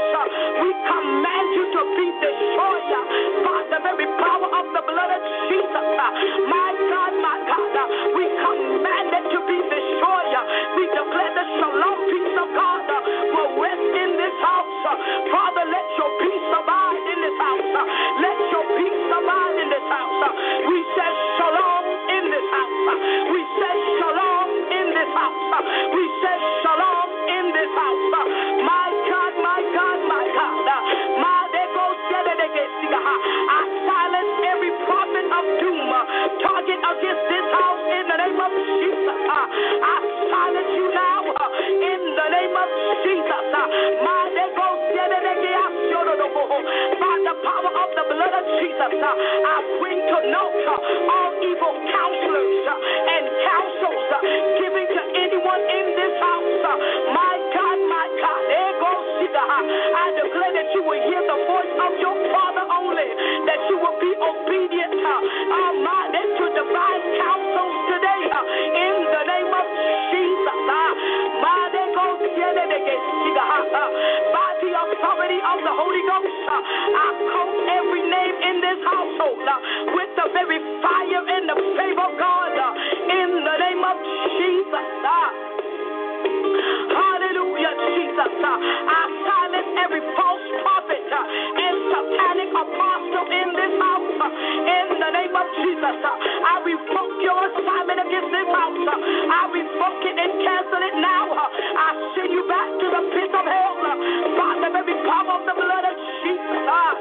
we 0.61 0.71
command 0.85 1.49
you 1.57 1.65
to 1.73 1.83
be 1.97 2.07
destroyed 2.21 2.93
by 3.45 3.61
the 3.73 3.81
very 3.81 4.09
power 4.21 4.49
of 4.61 4.65
the 4.77 4.83
blood 4.85 5.11
of 5.11 5.23
Jesus. 5.49 5.87
My 6.53 6.71
God, 6.93 7.13
my 7.25 7.37
God, 7.49 7.75
we 8.13 8.25
command 8.45 9.09
it 9.17 9.25
to 9.33 9.41
be 9.49 9.59
destroyed. 9.73 10.35
We 10.77 10.85
declare 10.93 11.33
the 11.33 11.47
shalom 11.57 11.99
peace 12.13 12.37
of 12.37 12.49
God 12.53 12.89
will 12.89 13.53
rest 13.57 13.93
in 14.05 14.11
this 14.21 14.37
house. 14.45 14.69
Father, 15.33 15.65
let 15.65 15.87
your 15.97 16.11
peace 16.21 16.49
abide 16.53 17.05
in 17.09 17.19
this 17.25 17.39
house. 17.41 17.73
Let 18.21 18.39
your 18.53 18.65
peace 18.77 19.07
abide 19.17 19.57
in 19.65 19.69
this 19.73 19.87
house. 19.89 20.23
We 20.69 20.77
say 20.97 21.11
We 23.33 23.41
say 23.61 23.77
shalom 24.01 24.49
in 24.73 24.87
this 24.97 25.11
house. 25.17 25.65
We 25.95 26.05
say 26.23 26.37
shalom 26.65 27.09
in 27.39 27.45
this 27.57 27.73
house. 27.77 28.05
My 28.65 28.89
God, 29.11 29.35
my 29.43 29.61
God, 29.75 29.99
my 30.09 30.25
God. 30.35 30.51
I 33.51 34.10
Jesus, 48.59 48.93
uh, 48.99 49.15
I 49.47 49.57
bring 49.79 49.99
to 50.01 50.19
note 50.35 50.61
uh, 50.67 51.13
all 51.15 51.31
evil 51.39 51.75
counselors 51.87 52.59
uh, 52.67 53.15
and 53.15 53.25
counsels 53.47 54.03
given 54.59 54.87
to 54.91 55.03
anyone 55.15 55.63
in 55.71 55.87
this 55.95 56.15
house. 56.19 56.59
My 57.15 57.35
God, 57.55 57.79
my 57.87 58.07
God, 58.19 58.45
I 59.31 60.07
declare 60.17 60.53
that 60.53 60.69
you 60.75 60.83
will 60.83 61.03
hear 61.07 61.23
the 61.23 61.39
voice 61.47 61.75
of 61.79 61.93
your 62.03 62.17
Father 62.35 62.67
only, 62.67 63.09
that 63.47 63.61
you 63.71 63.79
will 63.79 63.99
be 64.03 64.13
obedient 64.19 64.99
uh, 65.01 65.73
my, 65.87 66.11
to 66.11 66.45
divine 66.51 67.03
counsels 67.21 67.77
today 67.91 68.23
in 68.75 69.00
By 73.21 74.51
the 74.65 74.73
authority 74.73 75.41
of 75.45 75.59
the 75.61 75.75
Holy 75.77 76.03
Ghost, 76.09 76.41
uh, 76.49 76.57
I 76.57 77.09
coat 77.21 77.53
every 77.69 78.03
name 78.09 78.37
in 78.49 78.57
this 78.65 78.81
household 78.81 79.45
uh, 79.45 79.61
with 79.93 80.11
the 80.17 80.27
very 80.33 80.57
fire 80.81 81.25
and 81.29 81.45
the 81.45 81.59
favor 81.77 82.01
of 82.01 82.15
God 82.17 82.53
uh, 82.57 83.13
in 83.13 83.29
the 83.45 83.57
name 83.61 83.83
of 83.85 83.97
Jesus. 84.41 84.89
Hallelujah, 86.97 87.75
Jesus. 87.93 88.33
I 88.41 89.03
silence 89.29 89.71
every 89.85 90.03
false 90.17 90.47
prophet 90.65 91.05
and 91.13 91.77
satanic 91.93 92.51
apostle 92.57 93.27
in 93.29 93.49
this 93.53 93.75
house. 93.81 94.17
In 94.21 94.87
the 94.97 95.11
name 95.13 95.35
of 95.37 95.47
Jesus, 95.61 95.97
I 96.05 96.55
revoke 96.65 97.15
your 97.21 97.41
assignment 97.53 98.01
against 98.01 98.31
this 98.33 98.49
house. 98.49 98.81
I 98.81 99.43
revoke 99.53 100.03
it 100.09 100.17
and 100.19 100.33
cancel 100.41 100.83
it 100.89 100.97
now. 101.01 101.27
I 101.37 101.89
send 102.17 102.33
you 102.33 102.45
pit 103.15 103.33
of 103.35 103.47
hell 103.47 103.75
by 104.39 104.53
the 104.63 104.71
very 104.73 104.97
power 105.07 105.35
of 105.39 105.43
the 105.47 105.55
blood 105.57 105.85
of 105.87 105.97
Jesus. 106.25 106.65
Uh. 106.67 106.95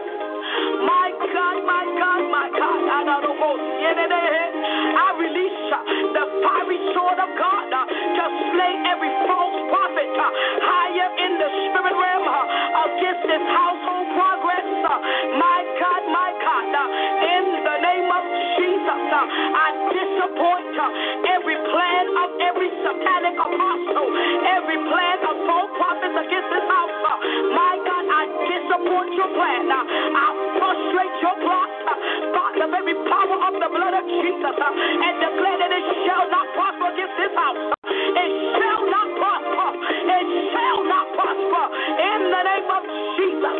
My 0.85 1.09
God, 1.33 1.57
my 1.65 1.83
God, 1.99 2.21
my 2.31 2.47
God. 2.51 2.81
I 2.89 2.99
don't 3.05 3.23
know. 3.23 3.55
I 4.97 5.07
release 5.19 5.61
uh, 5.71 5.79
the 6.15 6.25
fiery 6.43 6.79
sword 6.95 7.19
of 7.21 7.29
God 7.37 7.67
uh, 7.71 7.85
to 7.87 8.25
slay 8.53 8.73
every 8.91 9.13
false 9.29 9.57
prophet 9.71 10.09
higher 10.17 11.09
in 11.25 11.31
the 11.39 11.49
spirit 11.69 11.95
realm 11.95 12.25
against 12.27 13.23
this 13.29 13.45
household 13.53 14.07
progress. 14.17 14.67
My 15.39 15.58
I 19.29 19.67
disappoint 19.93 20.73
every 21.29 21.57
plan 21.69 22.05
of 22.17 22.29
every 22.49 22.69
satanic 22.81 23.35
apostle, 23.37 24.07
every 24.57 24.79
plan 24.89 25.17
of 25.25 25.35
false 25.45 25.71
prophets 25.77 26.17
against 26.17 26.49
this 26.49 26.65
house. 26.69 26.95
My 27.53 27.73
God, 27.83 28.05
I 28.09 28.23
disappoint 28.47 29.11
your 29.13 29.31
plan. 29.35 29.69
I 29.69 30.27
frustrate 30.57 31.15
your 31.21 31.35
plot 31.43 31.69
by 32.33 32.49
the 32.57 32.67
very 32.69 32.95
power 33.07 33.37
of 33.49 33.53
the 33.59 33.69
blood 33.69 33.95
of 33.97 34.05
Jesus 34.07 34.55
and 34.59 35.13
declare 35.19 35.57
that 35.61 35.71
it 35.73 35.85
shall 36.07 36.25
not 36.29 36.47
prosper 36.55 36.87
against 36.95 37.15
this 37.19 37.33
house. 37.35 37.61
It 37.85 38.31
shall 38.55 38.83
not 38.87 39.07
prosper. 39.19 39.69
It 40.09 40.27
shall 40.53 40.79
not 40.87 41.05
prosper 41.17 41.65
in 41.99 42.19
the 42.29 42.41
name 42.45 42.67
of 42.69 42.83
Jesus. 43.19 43.57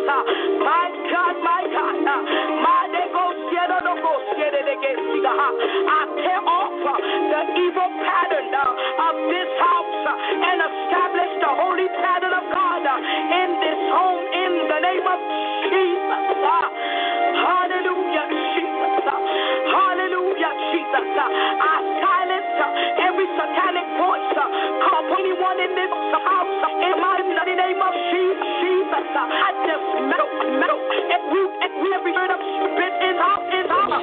I 21.30 21.74
silence 22.02 22.58
every 22.98 23.28
satanic 23.38 23.86
voice 23.98 24.30
call 24.34 25.02
anyone 25.18 25.58
in 25.60 25.72
this 25.76 25.92
house 26.24 26.62
in 26.82 26.94
my 27.00 27.20
name 27.46 27.80
of 27.80 27.94
Jesus. 27.94 29.06
I 29.14 29.50
just 29.66 29.88
metal, 30.10 30.30
metal, 30.58 30.80
and 30.80 31.22
we, 31.30 31.40
and 31.62 31.72
every 31.94 32.12
word 32.12 32.30
of 32.34 32.40
spit 32.40 32.94
in 33.04 33.16
our, 33.18 33.40
in 33.52 33.66
our, 33.70 33.98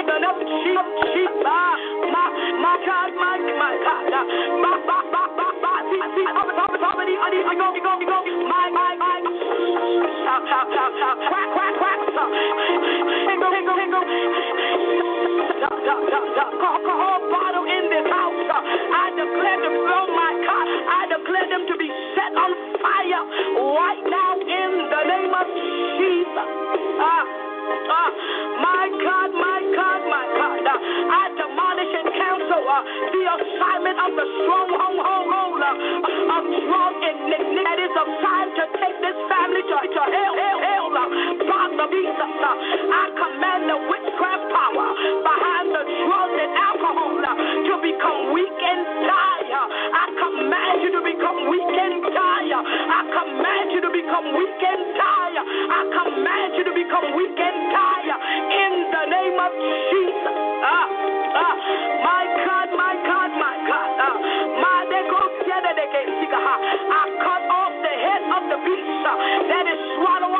in, 0.00 0.04
the 0.06 0.16
name 0.16 0.78
of 0.80 0.88
Jesus. 1.12 1.44
My, 1.44 2.26
my 2.58 2.74
God, 2.86 3.10
my, 3.16 3.36
my 3.58 3.72
God. 3.84 4.04
Ba, 4.10 4.72
ba, 4.86 4.98
ba, 5.12 5.22
ba, 5.36 5.48
ba, 5.60 5.72
already, 6.90 7.14
I 7.16 7.28
need, 7.30 7.44
I 7.44 7.54
go, 7.54 7.68
go, 7.74 7.92
go, 8.00 8.18
my, 8.48 8.66
my, 8.72 8.92
my. 8.96 9.16
Stop, 10.24 10.42
stop, 10.46 10.66
stop, 10.72 10.92
stop. 10.96 11.16
Quack, 11.28 11.48
quack, 11.54 11.70
Alcohol 15.80 17.20
bottle 17.32 17.64
in 17.64 17.84
this 17.88 18.04
house. 18.04 18.36
I 18.52 19.16
declare 19.16 19.58
to 19.64 19.70
fill 19.80 20.06
my 20.12 20.32
car. 20.44 20.64
I 20.68 21.00
declare 21.08 21.48
them 21.48 21.64
to 21.72 21.76
be 21.80 21.88
set 22.12 22.32
on 22.36 22.50
fire 22.84 23.24
right 23.56 24.04
now 24.04 24.32
in 24.36 24.70
the 24.92 25.02
name 25.08 25.32
of 25.32 25.46
Jesus. 25.96 26.48
Ah, 27.00 27.24
ah, 27.96 28.10
my 28.60 28.84
God, 28.92 29.30
my 29.32 29.60
God, 29.72 30.00
my 30.04 30.24
God. 30.36 30.60
I 30.68 31.24
demolish 31.32 31.92
and 31.96 32.08
cancel 32.12 32.62
uh, 32.68 32.80
the 33.16 33.22
assignment 33.40 33.98
of 34.04 34.10
the 34.20 34.26
stronghold 34.44 35.60
uh, 35.64 36.36
of 36.36 36.42
drug 36.44 36.94
and 37.08 37.20
that 37.70 37.78
is 37.78 37.94
assigned 37.94 38.52
to 38.58 38.64
take 38.82 38.98
this 38.98 39.18
family 39.30 39.62
to, 39.62 39.76
to 39.78 40.02
hell, 40.10 40.34
hell, 40.34 40.58
hell. 40.58 40.88
Uh, 40.90 41.06
Father 41.46 41.86
Jesus, 41.94 42.32
uh, 42.42 42.50
I 42.50 43.04
command 43.14 43.62
the 43.70 43.78
witchcraft 43.86 44.49
become 48.20 48.34
weak 48.34 48.60
and. 48.60 48.84
Uh, 49.08 49.66
I 49.96 50.04
command 50.20 50.82
you 50.82 50.90
to 50.92 51.02
become 51.02 51.48
weak 51.48 51.72
and. 51.72 52.04
Uh, 52.04 52.20
I 52.20 53.00
command 53.08 53.72
you 53.72 53.80
to 53.80 53.90
become 53.90 54.36
weak 54.36 54.60
and. 54.60 55.00
Uh, 55.00 55.40
I 55.40 55.80
command 55.88 56.50
you 56.56 56.64
to 56.64 56.74
become 56.74 57.16
weak 57.16 57.38
and 57.38 57.58
die 57.72 58.12
in 58.12 58.72
the 58.92 59.04
name 59.08 59.36
of 59.40 59.52
Jesus. 59.88 60.36
Ah, 60.60 60.88
ah, 61.32 61.56
my 62.04 62.24
God, 62.44 62.68
my 62.76 62.94
God, 63.08 63.30
my 63.40 63.56
God. 63.64 63.90
Ah, 64.04 64.16
my 64.60 64.80
I 66.60 67.04
cut 67.24 67.42
off 67.48 67.72
the 67.80 67.94
head 68.04 68.22
of 68.28 68.42
the 68.50 68.58
beast 68.66 69.04
that 69.48 69.64
is 69.64 69.80
swallow 69.96 70.32
up 70.34 70.39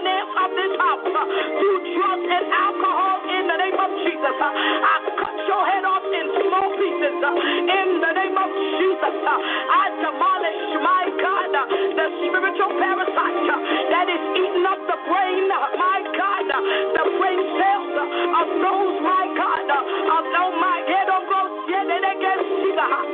finance 0.00 0.32
of 0.32 0.50
this 0.56 0.72
house 0.80 1.04
uh, 1.12 1.24
through 1.60 1.78
drugs 1.92 2.24
and 2.24 2.46
alcohol 2.48 3.20
in 3.36 3.44
the 3.44 3.58
name 3.60 3.76
of 3.76 3.90
Jesus. 4.00 4.36
Uh, 4.40 4.48
I 4.48 4.96
cut 5.12 5.36
your 5.44 5.64
head 5.68 5.84
off 5.84 6.00
in 6.08 6.26
small 6.40 6.68
pieces 6.72 7.20
uh, 7.20 7.28
in 7.36 7.88
the 8.00 8.12
name 8.16 8.32
of 8.32 8.48
Jesus. 8.80 9.14
I 9.28 9.84
demolish, 10.00 10.64
my 10.80 11.04
God, 11.20 11.52
the 11.52 12.06
spiritual 12.16 12.72
parasite 12.80 13.44
that 13.92 14.08
is 14.08 14.22
eating 14.40 14.64
up 14.64 14.80
the 14.88 14.98
brain, 15.04 15.44
my 15.52 16.00
God, 16.16 16.48
the 16.48 17.04
brain 17.20 17.40
cells 17.60 17.92
of 18.00 18.48
those, 18.56 18.96
my 19.04 19.24
God, 19.36 19.68
of 19.68 19.84
oh 19.84 20.52
my 20.56 20.80
head 20.88 21.12
of 21.12 21.28
those, 21.28 21.60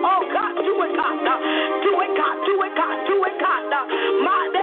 oh 0.07 0.23
God, 0.31 0.55
do 0.63 0.75
it, 0.87 0.93
God, 0.95 1.19
do 1.83 1.93
it, 1.99 2.13
God, 2.15 2.37
do 2.47 2.55
it, 2.63 2.75
God, 2.79 2.97
do 3.11 3.17
it, 3.27 3.37
God, 3.43 3.75
my 4.23 4.56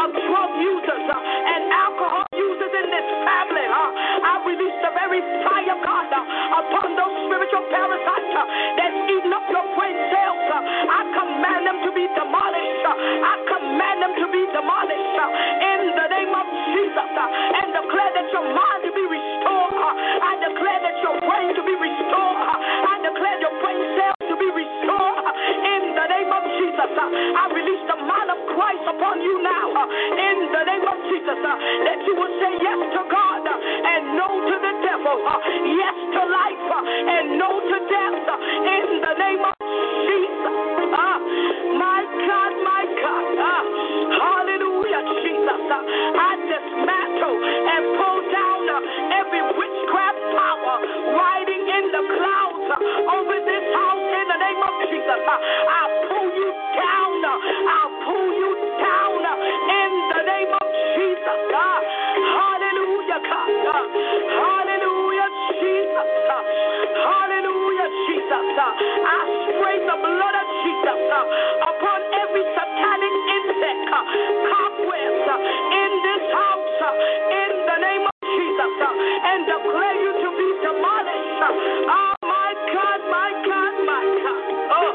of 0.00 0.10
drug 0.16 0.50
users 0.56 1.04
uh, 1.12 1.52
and 1.52 1.62
alcohol 1.68 2.24
users 2.32 2.72
in 2.72 2.86
this 2.88 3.08
family. 3.20 3.66
Uh. 3.68 3.88
I 4.24 4.32
release 4.48 4.78
the 4.80 4.92
very 4.96 5.20
fire, 5.44 5.76
of 5.76 5.80
God, 5.84 6.08
uh, 6.08 6.60
upon 6.64 6.88
those 6.96 7.14
spiritual 7.28 7.64
parasites 7.68 8.32
that's 8.80 8.98
eating 9.12 9.32
up 9.36 9.44
your 9.52 9.66
brain 9.76 9.96
cells. 10.08 10.40
I 10.50 11.00
command 11.12 11.62
them 11.68 11.78
to 11.84 11.90
be 11.92 12.04
demolished. 12.16 12.84
I 12.88 13.34
command 13.44 13.98
them 14.00 14.14
to 14.24 14.26
be 14.32 14.42
demolished 14.56 15.16
in 15.20 15.80
the 15.94 16.06
name 16.08 16.32
of 16.32 16.46
Jesus 16.72 17.12
and 17.20 17.68
declare 17.76 18.12
that 18.16 18.28
your 18.32 18.46
mind 18.56 18.80
to 18.88 18.92
be 18.96 19.04
restored. 19.04 19.76
I 20.24 20.32
declare 20.40 20.80
that 20.80 20.96
your 21.04 21.16
brain 21.28 21.48
to 21.54 21.62
be 21.62 21.76
restored. 21.76 22.40
I 22.88 22.94
declare 23.04 23.36
your 23.40 23.54
brain 23.60 23.69
Jesus. 26.80 26.96
Uh, 26.96 27.12
I 27.12 27.44
release 27.52 27.84
the 27.92 27.98
mind 28.08 28.30
of 28.32 28.40
Christ 28.56 28.84
upon 28.88 29.20
you 29.20 29.42
now 29.44 29.68
uh, 29.68 29.84
in 30.16 30.36
the 30.48 30.62
name 30.64 30.86
of 30.88 30.96
Jesus 31.12 31.36
uh, 31.44 31.54
that 31.84 32.00
you 32.08 32.16
will 32.16 32.32
say 32.40 32.52
yes 32.56 32.80
to 32.96 33.02
God 33.04 33.44
and 33.44 34.16
no 34.16 34.28
to 34.48 34.56
the 34.56 34.74
devil, 34.80 35.16
yes 35.76 35.96
to 36.16 36.22
life 36.24 36.68
and 36.88 37.36
no 37.36 37.60
to 37.60 37.76
death 37.84 38.24
in 38.64 38.86
the 39.04 39.14
name 39.20 39.44
of 39.44 39.54
Jesus. 40.08 40.56
My 41.76 42.00
God, 42.00 42.52
my 42.64 42.84
God. 42.96 43.28
Hallelujah, 44.16 45.02
Jesus. 45.20 45.60
I 46.16 46.32
dismantle 46.48 47.36
and 47.44 47.82
pull 48.00 48.20
down 48.32 48.62
every 49.20 49.42
witchcraft 49.52 50.22
power 50.32 50.76
riding 51.12 51.64
in 51.68 51.84
the 51.92 52.04
clouds 52.08 52.68
over 53.04 53.36
this 53.44 53.66
house 53.76 54.08
in 54.16 54.26
the 54.32 54.40
name 54.40 54.60
of 54.64 54.74
Jesus. 54.88 55.20
I 55.28 56.00
I 69.10 69.18
spray 69.50 69.78
the 69.90 69.96
blood 69.98 70.34
of 70.38 70.46
Jesus 70.62 71.00
uh, 71.10 71.66
upon 71.66 71.98
every 72.14 72.44
satanic 72.54 73.14
insect, 73.34 73.90
uh, 73.90 73.98
cobwebs 74.46 75.26
uh, 75.26 75.34
in 75.82 75.90
this 76.06 76.24
house 76.30 76.78
in 77.26 77.50
the 77.66 77.78
name 77.82 78.04
of 78.06 78.16
Jesus 78.22 78.72
and 78.86 79.40
declare 79.50 79.96
you 79.98 80.12
to 80.14 80.28
be 80.38 80.48
demolished. 80.62 81.42
Oh, 81.42 82.14
my 82.22 82.50
God, 82.70 83.00
my 83.10 83.30
God, 83.50 83.74
my. 83.82 84.02
Oh, 84.78 84.94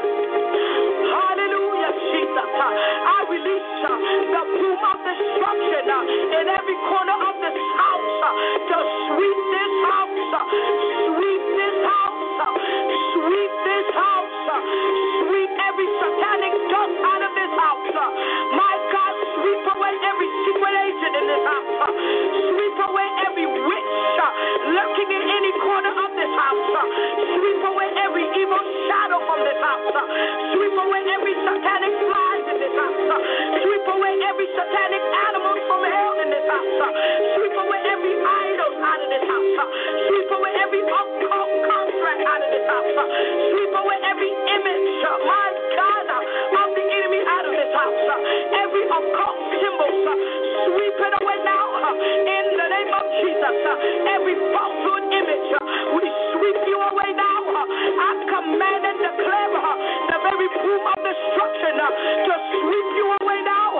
hallelujah, 1.12 1.92
Jesus. 2.08 2.50
I 2.56 3.18
release 3.28 3.70
the 3.84 4.42
boom 4.48 4.80
of 4.80 4.98
destruction 5.04 5.84
in 6.40 6.44
every 6.56 6.78
corner 6.88 7.18
of 7.20 7.34
this 7.44 7.58
house 7.76 8.16
to 8.64 8.76
sweep 9.12 9.40
this 9.52 9.74
house, 9.92 10.32
sweep 11.04 11.44
this 11.60 11.76
house, 11.84 12.25
sweep 12.38 13.52
this 13.64 13.88
house, 13.96 14.36
sweep 15.24 15.52
every 15.66 15.88
satanic 16.00 16.54
dust 16.68 16.96
out 17.02 17.22
of 17.24 17.32
this 17.32 17.52
house. 17.56 17.88
My 18.52 18.74
God, 18.92 19.14
sweep 19.40 19.64
away 19.76 19.94
every 20.04 20.30
secret 20.44 20.74
agent 20.76 21.14
in 21.16 21.24
this 21.26 21.44
house, 21.44 21.70
sweep 22.52 22.76
away 22.88 23.08
every 23.26 23.46
witch 23.48 23.94
lurking 24.76 25.10
in 25.10 25.22
any 25.22 25.52
corner 25.62 25.92
of 25.94 26.10
this 26.16 26.32
house, 26.36 26.72
sweep 27.16 27.62
away 27.64 27.88
every 28.04 28.26
evil 28.36 28.62
shadow 28.88 29.20
from 29.24 29.40
this 29.44 29.60
house, 29.60 29.96
sweep 30.52 30.76
away 30.76 31.02
every 31.12 31.34
satanic 31.34 31.94
flies 32.04 32.44
in 32.52 32.56
this 32.60 32.74
house, 32.76 33.00
sweep 33.64 33.86
away 33.88 34.12
every 34.26 34.48
satanic 34.52 35.02
animal 35.30 35.54
from 35.68 35.80
house, 36.46 36.80
sweep 37.36 37.56
away 37.58 37.80
every 37.90 38.14
idol 38.14 38.72
out 38.82 39.00
of 39.02 39.08
this 39.10 39.24
house, 39.26 39.58
sweep 40.06 40.30
away 40.30 40.52
every 40.62 40.82
occult 40.86 41.50
contract 41.66 42.22
out 42.26 42.42
of 42.42 42.50
this 42.50 42.66
house, 42.66 42.96
sweep 43.50 43.72
away 43.74 43.98
every 44.06 44.30
image, 44.30 45.02
my 45.26 45.48
God, 45.76 46.08
of 46.16 46.68
the 46.74 46.84
enemy 46.86 47.20
out 47.26 47.44
of 47.46 47.52
this 47.52 47.72
house, 47.74 48.06
every 48.62 48.84
occult 48.86 49.38
symbol, 49.60 49.92
sweep 50.66 50.96
it 50.96 51.14
away 51.22 51.38
now. 51.44 51.66
In 51.96 52.44
the 52.56 52.68
name 52.70 52.90
of 52.94 53.04
Jesus, 53.22 53.56
every 54.10 54.36
falsehood 54.50 55.04
image, 55.12 55.50
we 55.94 56.04
sweep 56.34 56.60
you 56.66 56.78
away 56.80 57.10
now. 57.14 57.42
I 57.46 58.10
command 58.26 58.82
and 58.86 58.98
declare 58.98 59.50
the 59.54 60.18
very 60.22 60.48
boom 60.62 60.82
of 60.82 60.98
destruction 60.98 61.74
to 61.78 62.32
sweep 62.50 62.88
you 62.98 63.06
away 63.22 63.38
now, 63.46 63.70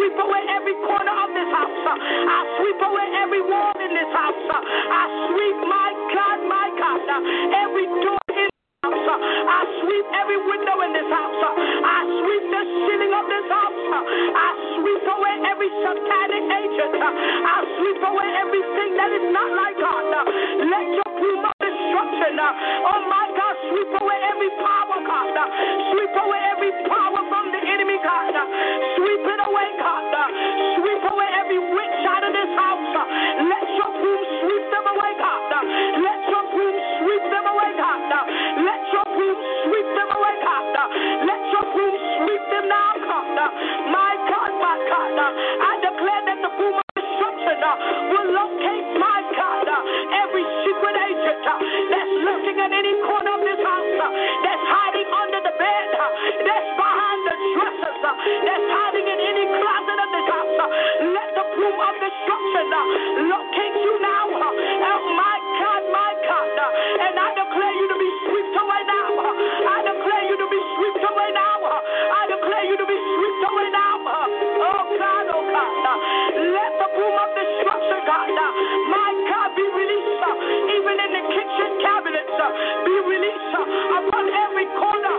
Sweep 0.00 0.16
away 0.16 0.40
every 0.56 0.72
corner 0.88 1.12
of 1.12 1.28
this 1.36 1.50
house. 1.52 1.84
I 1.92 2.40
sweep 2.56 2.80
away 2.80 3.06
every 3.20 3.44
wall 3.44 3.76
in 3.84 3.92
this 3.92 4.08
house. 4.16 4.48
I 4.48 5.04
sweep, 5.28 5.58
my 5.68 5.92
God, 6.16 6.40
my 6.48 6.66
God, 6.72 7.04
every 7.52 7.84
door 8.00 8.16
in 8.32 8.48
this 8.48 8.80
house. 8.80 8.96
I 8.96 9.60
sweep 9.84 10.06
every 10.16 10.40
window 10.40 10.80
in 10.88 10.96
this 10.96 11.04
house. 11.04 11.36
I 11.84 11.98
sweep 12.16 12.44
the 12.48 12.62
ceiling 12.64 13.12
of 13.12 13.28
this 13.28 13.44
house. 13.52 13.76
I 14.40 14.48
sweep 14.80 15.04
away 15.04 15.34
every 15.52 15.68
satanic 15.68 16.44
agent. 16.48 16.96
I 16.96 17.56
sweep 17.76 18.00
away 18.00 18.28
everything 18.40 18.96
that 18.96 19.12
is 19.12 19.26
not 19.36 19.52
like 19.52 19.76
God. 19.84 20.08
Let 20.64 20.86
your 20.96 21.10
broom 21.12 21.44
of 21.44 21.52
destruction, 21.60 22.40
oh 22.40 23.00
my 23.04 23.26
God, 23.36 23.54
sweep 23.68 23.92
away 24.00 24.18
every 24.32 24.48
power, 24.64 24.96
God. 25.04 25.28
Sweep 25.92 26.14
away 26.24 26.40
every 26.56 26.72
power 26.88 27.20
from 27.28 27.52
the 27.52 27.60
enemy, 27.68 28.00
God. 28.00 28.32
Sweep 28.96 29.24
it 29.28 29.39
My 43.90 44.12
God, 44.30 44.52
my 44.60 44.76
God, 44.88 45.12
uh, 45.18 45.66
I 45.66 45.72
declare 45.82 46.22
that 46.30 46.38
the 46.42 46.52
boom 46.58 46.74
of 46.78 46.86
destruction 46.94 47.58
uh, 47.60 47.74
will 48.12 48.28
locate, 48.34 48.88
my 48.98 49.20
God, 49.34 49.66
uh, 49.66 50.20
every 50.24 50.44
secret 50.66 50.96
agent 51.10 51.42
that's 51.90 52.14
lurking 52.24 52.58
in 52.58 52.70
any 52.72 52.94
corner 53.04 53.32
of 53.34 53.42
this 53.42 53.60
house, 53.62 53.98
that's 54.44 54.64
hiding 54.70 55.08
under 55.10 55.40
the 55.44 55.54
bed, 55.58 55.86
that's 56.46 56.70
behind 56.78 57.20
the 57.26 57.36
dressers, 57.58 57.98
that's 58.02 58.68
hiding 58.70 59.06
in 59.08 59.18
any 59.20 59.46
closet 59.58 59.98
of 59.98 60.10
this 60.14 60.28
house. 60.30 60.54
Let 61.10 61.28
the 61.34 61.44
boom 61.58 61.76
of 61.78 61.94
destruction 61.98 62.66
locate 63.28 63.76
you 63.82 63.94
now. 64.02 64.26
Be 82.84 82.94
released 83.06 83.54
upon 83.54 84.24
every 84.28 84.66
corner. 84.76 85.16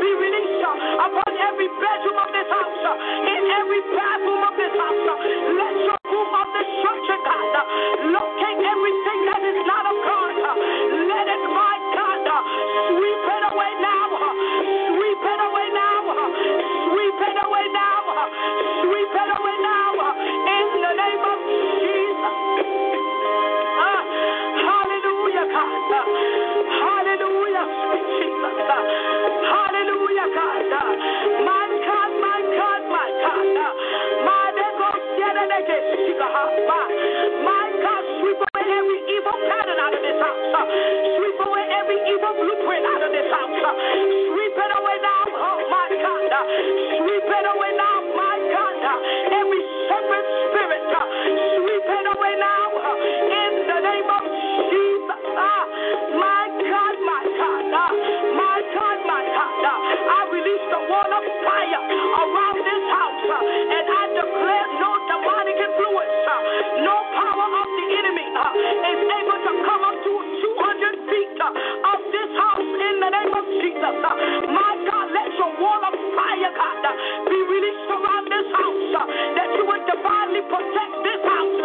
Be 0.00 0.10
released 0.18 0.64
upon 0.66 1.32
every 1.38 1.68
bedroom 1.80 2.18
of 2.18 2.28
this 2.34 2.48
house. 2.50 2.84
In 3.26 3.42
every 3.50 3.80
bathroom 3.94 4.42
of 4.42 4.54
this 4.58 4.74
house. 4.74 5.06
Let 5.56 5.74
your 5.86 6.01
able 69.08 69.40
to 69.42 69.52
come 69.66 69.82
up 69.82 69.96
to 70.02 70.12
200 70.12 71.10
feet 71.10 71.36
uh, 71.40 71.90
of 71.92 71.98
this 72.12 72.30
house 72.38 72.70
in 72.70 72.94
the 73.02 73.10
name 73.10 73.32
of 73.32 73.44
Jesus. 73.58 73.96
Uh, 74.02 74.14
my 74.52 74.72
God, 74.86 75.06
let 75.10 75.28
your 75.38 75.52
wall 75.58 75.82
of 75.82 75.94
fire, 76.14 76.52
God, 76.54 76.82
uh, 76.86 76.92
be 77.26 77.38
released 77.38 77.88
around 77.90 78.26
this 78.30 78.48
house, 78.54 78.92
that 79.38 79.48
you 79.56 79.64
would 79.66 79.84
divinely 79.88 80.42
protect 80.46 80.94
this 81.02 81.22
house 81.26 81.62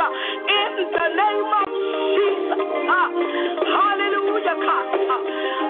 in 0.49 0.71
the 0.93 1.07
name 1.13 1.51
of 1.51 1.67
Jesus. 1.67 2.61
Hallelujah, 2.87 4.55
God. 4.57 5.66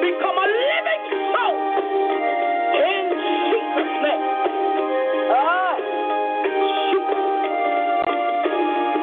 Become 0.00 0.36
a 0.38 0.46
living 0.48 1.04
soul 1.32 1.56
in 2.78 3.04
Jesus' 3.48 3.94
name. 4.04 4.24
Ah, 5.32 5.74
shoot. 6.88 7.08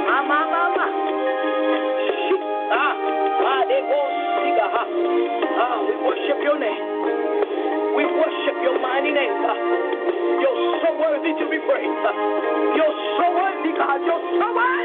Ah, 0.09 0.21
ma. 0.25 0.85
Shoot. 2.27 2.43
Ah, 2.71 2.93
ah, 3.45 3.61
they 3.69 3.81
go 3.85 4.01
the 4.55 4.65
ah. 4.65 4.87
Ah, 5.61 5.77
we 5.85 5.93
worship 6.01 6.39
your 6.41 6.57
name. 6.59 6.81
We 7.95 8.03
worship 8.05 8.57
your 8.63 8.77
mighty 8.81 9.11
name, 9.11 9.35
God. 9.41 9.59
You're 10.41 10.59
so 10.83 10.89
worthy 10.99 11.31
to 11.37 11.45
be 11.49 11.59
praised. 11.63 12.05
You're 12.75 12.97
so 13.17 13.25
worthy, 13.33 13.71
God. 13.77 14.01
You're 14.03 14.25
so 14.39 14.47
worthy. 14.53 14.75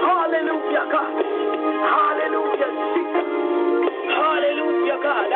Hallelujah, 0.00 0.84
God. 0.90 1.12
Hallelujah, 1.84 2.70
Jesus. 2.94 3.19
God. 5.02 5.30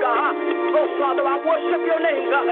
Go. 0.00 0.10
Oh, 0.10 0.88
Father, 0.98 1.24
I 1.24 1.36
worship 1.44 1.82
your 1.86 2.00
name, 2.00 2.28
God. 2.28 2.50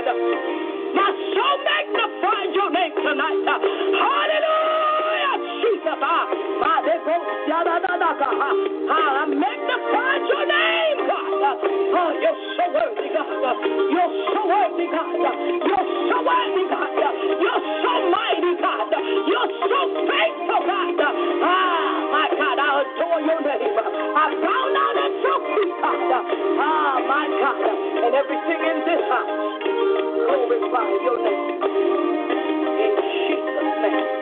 My 0.94 1.08
soul 1.10 1.56
magnifies 1.64 2.50
your 2.54 2.70
name 2.70 2.94
tonight. 2.96 3.44
Hallelujah. 3.44 5.36
Ah. 6.02 6.26
Ah, 8.90 9.20
I 9.20 9.26
your 10.28 10.46
name, 10.46 10.98
God. 11.08 11.58
You're 12.22 12.40
so 12.56 12.64
worthy, 12.72 13.08
God. 13.12 13.56
You're 13.90 14.14
so 14.32 14.40
worthy, 14.48 14.86
God. 14.92 15.71
I 24.22 24.30
bow 24.38 24.64
down 24.70 24.96
at 25.02 25.14
your 25.18 25.38
feet, 25.50 25.74
God. 25.82 26.26
Ah, 26.62 26.94
my 27.10 27.26
God. 27.42 27.58
And 28.06 28.14
everything 28.14 28.60
in 28.70 28.78
this 28.86 29.02
house, 29.10 29.34
glorify 30.14 30.90
your 31.02 31.18
name. 31.26 31.62
In 32.62 32.94
Jesus' 33.02 33.74
name. 33.82 34.21